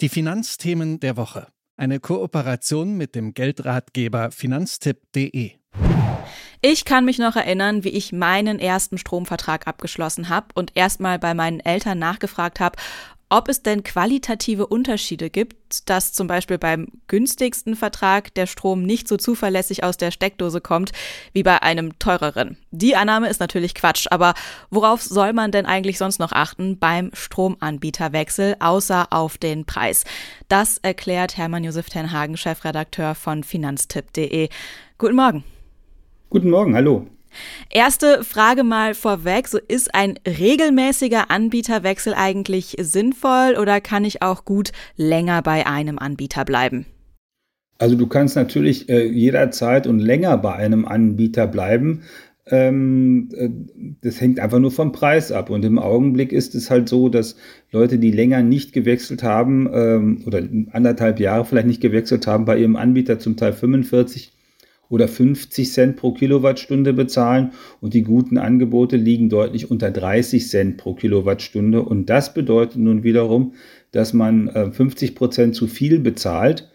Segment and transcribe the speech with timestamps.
[0.00, 1.48] Die Finanzthemen der Woche.
[1.76, 5.52] Eine Kooperation mit dem Geldratgeber finanztipp.de.
[6.62, 11.34] Ich kann mich noch erinnern, wie ich meinen ersten Stromvertrag abgeschlossen habe und erstmal bei
[11.34, 12.78] meinen Eltern nachgefragt habe,
[13.30, 19.06] ob es denn qualitative Unterschiede gibt, dass zum Beispiel beim günstigsten Vertrag der Strom nicht
[19.06, 20.90] so zuverlässig aus der Steckdose kommt
[21.32, 22.56] wie bei einem teureren.
[22.72, 24.34] Die Annahme ist natürlich Quatsch, aber
[24.68, 30.04] worauf soll man denn eigentlich sonst noch achten beim Stromanbieterwechsel, außer auf den Preis?
[30.48, 34.48] Das erklärt Hermann Josef Tenhagen, Chefredakteur von finanztipp.de.
[34.98, 35.44] Guten Morgen.
[36.30, 37.06] Guten Morgen, hallo.
[37.70, 44.44] Erste Frage mal vorweg, so ist ein regelmäßiger Anbieterwechsel eigentlich sinnvoll oder kann ich auch
[44.44, 46.86] gut länger bei einem Anbieter bleiben?
[47.78, 52.02] Also du kannst natürlich äh, jederzeit und länger bei einem Anbieter bleiben.
[52.46, 53.48] Ähm, äh,
[54.02, 55.48] das hängt einfach nur vom Preis ab.
[55.48, 57.36] Und im Augenblick ist es halt so, dass
[57.70, 60.42] Leute, die länger nicht gewechselt haben ähm, oder
[60.72, 64.32] anderthalb Jahre vielleicht nicht gewechselt haben, bei ihrem Anbieter zum Teil 45
[64.90, 70.76] oder 50 Cent pro Kilowattstunde bezahlen und die guten Angebote liegen deutlich unter 30 Cent
[70.76, 73.54] pro Kilowattstunde und das bedeutet nun wiederum,
[73.92, 76.68] dass man 50 äh, Prozent zu viel bezahlt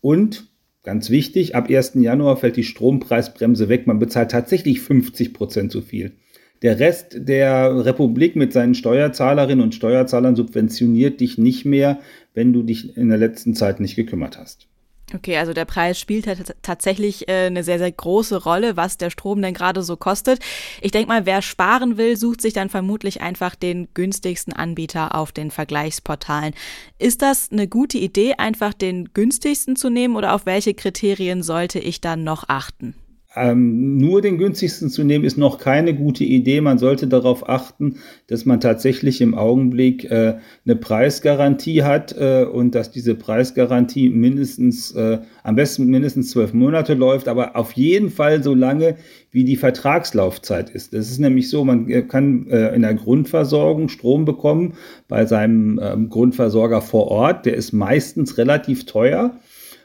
[0.00, 0.52] und
[0.84, 1.92] Ganz wichtig, ab 1.
[1.94, 3.86] Januar fällt die Strompreisbremse weg.
[3.86, 6.16] Man bezahlt tatsächlich 50 Prozent zu viel.
[6.62, 12.00] Der Rest der Republik mit seinen Steuerzahlerinnen und Steuerzahlern subventioniert dich nicht mehr,
[12.34, 14.68] wenn du dich in der letzten Zeit nicht gekümmert hast.
[15.14, 16.26] Okay, also der Preis spielt
[16.62, 20.40] tatsächlich äh, eine sehr, sehr große Rolle, was der Strom denn gerade so kostet.
[20.80, 25.32] Ich denke mal, wer sparen will, sucht sich dann vermutlich einfach den günstigsten Anbieter auf
[25.32, 26.54] den Vergleichsportalen.
[26.98, 31.78] Ist das eine gute Idee, einfach den günstigsten zu nehmen oder auf welche Kriterien sollte
[31.78, 32.94] ich dann noch achten?
[33.34, 36.60] Ähm, nur den günstigsten zu nehmen, ist noch keine gute Idee.
[36.60, 40.34] Man sollte darauf achten, dass man tatsächlich im Augenblick äh,
[40.66, 46.92] eine Preisgarantie hat äh, und dass diese Preisgarantie mindestens, äh, am besten mindestens zwölf Monate
[46.94, 48.96] läuft, aber auf jeden Fall so lange,
[49.30, 50.92] wie die Vertragslaufzeit ist.
[50.92, 54.74] Das ist nämlich so, man äh, kann äh, in der Grundversorgung Strom bekommen
[55.08, 57.46] bei seinem ähm, Grundversorger vor Ort.
[57.46, 59.38] Der ist meistens relativ teuer.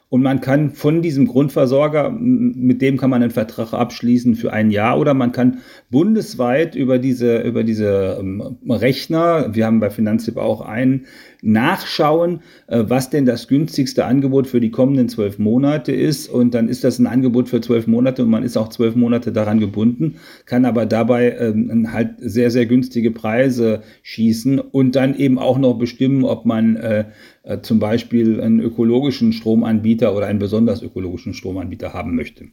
[0.10, 4.72] Und man kann von diesem Grundversorger, mit dem kann man einen Vertrag abschließen für ein
[4.72, 5.60] Jahr oder man kann
[5.90, 11.08] bundesweit über diese, über diese ähm, Rechner, wir haben bei Finanztipp auch einen,
[11.42, 16.30] nachschauen, äh, was denn das günstigste Angebot für die kommenden zwölf Monate ist.
[16.30, 19.32] Und dann ist das ein Angebot für zwölf Monate und man ist auch zwölf Monate
[19.32, 20.16] daran gebunden,
[20.46, 25.76] kann aber dabei ähm, halt sehr, sehr günstige Preise schießen und dann eben auch noch
[25.76, 27.06] bestimmen, ob man äh,
[27.44, 32.46] äh, zum Beispiel einen ökologischen Stromanbieter oder einen besonders ökologischen Stromanbieter haben möchte.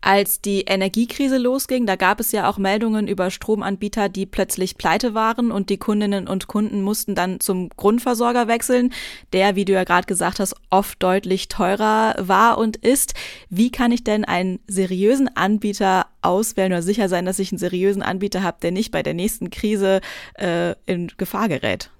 [0.00, 5.14] Als die Energiekrise losging, da gab es ja auch Meldungen über Stromanbieter, die plötzlich pleite
[5.14, 8.92] waren und die Kundinnen und Kunden mussten dann zum Grundversorger wechseln,
[9.32, 13.14] der, wie du ja gerade gesagt hast, oft deutlich teurer war und ist.
[13.48, 18.02] Wie kann ich denn einen seriösen Anbieter auswählen oder sicher sein, dass ich einen seriösen
[18.02, 20.00] Anbieter habe, der nicht bei der nächsten Krise
[20.34, 21.90] äh, in Gefahr gerät?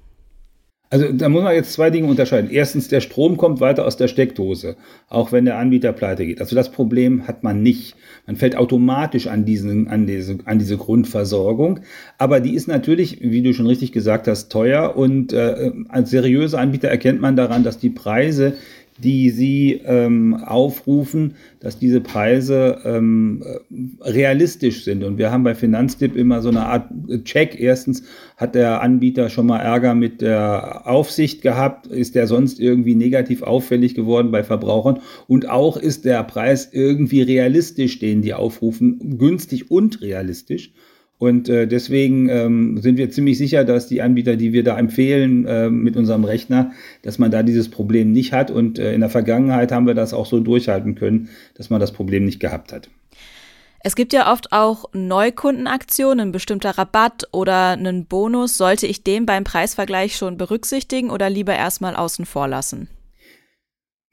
[0.92, 2.50] Also da muss man jetzt zwei Dinge unterscheiden.
[2.50, 4.74] Erstens, der Strom kommt weiter aus der Steckdose,
[5.08, 6.40] auch wenn der Anbieter pleite geht.
[6.40, 7.94] Also das Problem hat man nicht.
[8.26, 11.78] Man fällt automatisch an, diesen, an, diese, an diese Grundversorgung.
[12.18, 14.96] Aber die ist natürlich, wie du schon richtig gesagt hast, teuer.
[14.96, 18.54] Und äh, als seriöser Anbieter erkennt man daran, dass die Preise,
[19.02, 23.42] die sie ähm, aufrufen, dass diese Preise ähm,
[24.00, 25.04] realistisch sind.
[25.04, 26.90] Und wir haben bei Finanztipp immer so eine Art
[27.24, 27.58] Check.
[27.58, 28.02] Erstens
[28.36, 31.86] hat der Anbieter schon mal Ärger mit der Aufsicht gehabt?
[31.86, 35.00] Ist der sonst irgendwie negativ auffällig geworden bei Verbrauchern?
[35.26, 40.72] Und auch ist der Preis irgendwie realistisch, den die aufrufen, günstig und realistisch?
[41.20, 45.44] Und äh, deswegen ähm, sind wir ziemlich sicher, dass die Anbieter, die wir da empfehlen
[45.44, 46.72] äh, mit unserem Rechner,
[47.02, 48.50] dass man da dieses Problem nicht hat.
[48.50, 51.92] Und äh, in der Vergangenheit haben wir das auch so durchhalten können, dass man das
[51.92, 52.88] Problem nicht gehabt hat.
[53.80, 58.56] Es gibt ja oft auch Neukundenaktionen, ein bestimmter Rabatt oder einen Bonus.
[58.56, 62.88] Sollte ich den beim Preisvergleich schon berücksichtigen oder lieber erstmal außen vor lassen?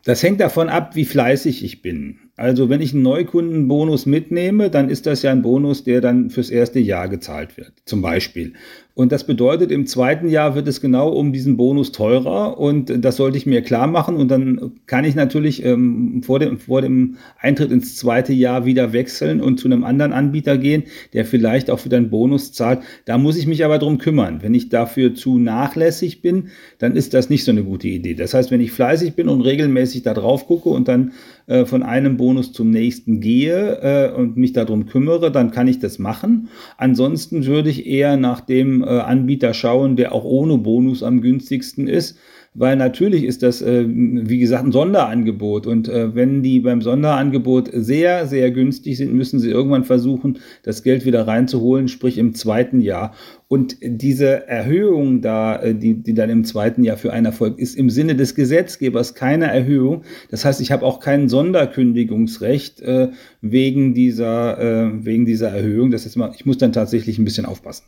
[0.04, 2.27] Das hängt davon ab, wie fleißig ich bin.
[2.38, 6.52] Also wenn ich einen Neukundenbonus mitnehme, dann ist das ja ein Bonus, der dann fürs
[6.52, 8.54] erste Jahr gezahlt wird, zum Beispiel.
[8.98, 13.18] Und das bedeutet, im zweiten Jahr wird es genau um diesen Bonus teurer und das
[13.18, 17.18] sollte ich mir klar machen und dann kann ich natürlich ähm, vor, dem, vor dem
[17.40, 21.86] Eintritt ins zweite Jahr wieder wechseln und zu einem anderen Anbieter gehen, der vielleicht auch
[21.86, 22.80] wieder einen Bonus zahlt.
[23.06, 24.40] Da muss ich mich aber drum kümmern.
[24.42, 26.48] Wenn ich dafür zu nachlässig bin,
[26.80, 28.16] dann ist das nicht so eine gute Idee.
[28.16, 31.12] Das heißt, wenn ich fleißig bin und regelmäßig da drauf gucke und dann
[31.46, 35.78] äh, von einem Bonus zum nächsten gehe äh, und mich darum kümmere, dann kann ich
[35.78, 36.50] das machen.
[36.78, 42.18] Ansonsten würde ich eher nach dem Stromanbieter schauen, der auch ohne Bonus am günstigsten ist
[42.60, 45.68] weil natürlich ist das, äh, wie gesagt, ein Sonderangebot.
[45.68, 50.82] Und äh, wenn die beim Sonderangebot sehr, sehr günstig sind, müssen sie irgendwann versuchen, das
[50.82, 53.14] Geld wieder reinzuholen, sprich im zweiten Jahr.
[53.48, 57.76] Und diese Erhöhung da, äh, die, die dann im zweiten Jahr für einen Erfolg ist,
[57.76, 60.02] im Sinne des Gesetzgebers keine Erhöhung.
[60.32, 63.10] Das heißt, ich habe auch kein Sonderkündigungsrecht äh,
[63.42, 65.92] wegen, dieser, äh, wegen dieser Erhöhung.
[65.92, 67.84] Das heißt, ich muss dann tatsächlich ein bisschen aufpassen.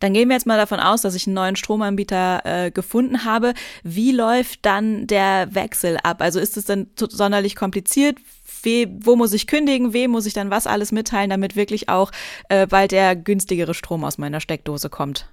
[0.00, 3.54] Dann gehen wir jetzt mal davon aus, dass ich einen neuen Stromanbieter äh, gefunden habe.
[3.82, 6.20] Wie läuft dann der Wechsel ab?
[6.20, 8.18] Also ist es denn sonderlich kompliziert?
[8.62, 9.92] We, wo muss ich kündigen?
[9.92, 12.10] Wem muss ich dann was alles mitteilen, damit wirklich auch
[12.48, 15.28] äh, bald der günstigere Strom aus meiner Steckdose kommt?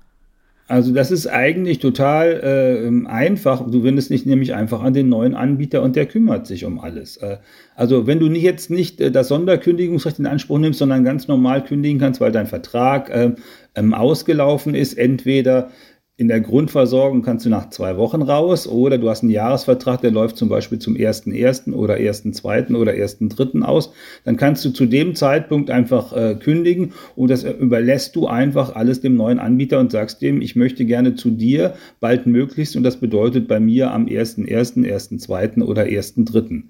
[0.67, 3.69] Also das ist eigentlich total äh, einfach.
[3.69, 7.17] Du wendest dich nämlich einfach an den neuen Anbieter und der kümmert sich um alles.
[7.17, 7.37] Äh,
[7.75, 11.63] also wenn du nicht jetzt nicht äh, das Sonderkündigungsrecht in Anspruch nimmst, sondern ganz normal
[11.63, 13.33] kündigen kannst, weil dein Vertrag äh,
[13.75, 15.69] ähm, ausgelaufen ist, entweder
[16.17, 20.11] in der Grundversorgung kannst du nach zwei Wochen raus oder du hast einen Jahresvertrag, der
[20.11, 21.73] läuft zum Beispiel zum 1.1.
[21.73, 22.73] oder 1.2.
[22.75, 23.63] oder 1.3.
[23.63, 23.91] aus.
[24.23, 29.01] Dann kannst du zu dem Zeitpunkt einfach äh, kündigen und das überlässt du einfach alles
[29.01, 32.97] dem neuen Anbieter und sagst dem, ich möchte gerne zu dir bald möglichst und das
[32.97, 35.63] bedeutet bei mir am 1.1., 1.2.
[35.63, 36.63] oder 1.3.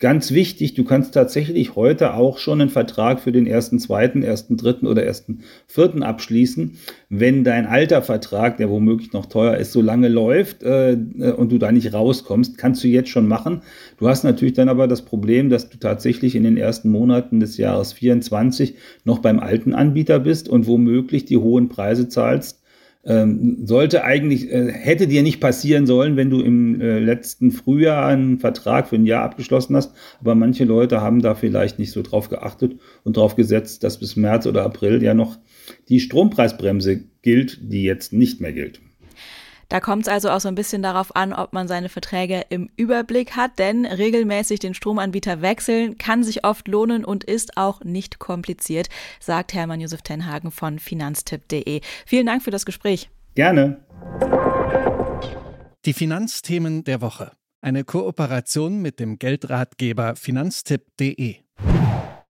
[0.00, 4.56] Ganz wichtig, du kannst tatsächlich heute auch schon einen Vertrag für den ersten, zweiten, ersten,
[4.56, 6.78] dritten oder ersten, vierten abschließen,
[7.10, 10.96] wenn dein alter Vertrag, der womöglich noch teuer ist, so lange läuft äh,
[11.36, 13.60] und du da nicht rauskommst, kannst du jetzt schon machen.
[13.98, 17.58] Du hast natürlich dann aber das Problem, dass du tatsächlich in den ersten Monaten des
[17.58, 22.59] Jahres 24 noch beim alten Anbieter bist und womöglich die hohen Preise zahlst,
[23.04, 28.06] ähm, sollte eigentlich, äh, hätte dir nicht passieren sollen, wenn du im äh, letzten Frühjahr
[28.06, 29.94] einen Vertrag für ein Jahr abgeschlossen hast.
[30.20, 34.16] Aber manche Leute haben da vielleicht nicht so drauf geachtet und drauf gesetzt, dass bis
[34.16, 35.38] März oder April ja noch
[35.88, 38.80] die Strompreisbremse gilt, die jetzt nicht mehr gilt.
[39.70, 42.68] Da kommt es also auch so ein bisschen darauf an, ob man seine Verträge im
[42.76, 48.18] Überblick hat, denn regelmäßig den Stromanbieter wechseln kann sich oft lohnen und ist auch nicht
[48.18, 48.88] kompliziert,
[49.20, 51.80] sagt Hermann Josef Tenhagen von finanztipp.de.
[52.04, 53.10] Vielen Dank für das Gespräch.
[53.36, 53.78] Gerne.
[55.84, 57.30] Die Finanzthemen der Woche.
[57.62, 61.36] Eine Kooperation mit dem Geldratgeber finanztipp.de.